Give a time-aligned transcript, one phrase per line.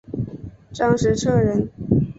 [0.73, 1.69] 张时彻人。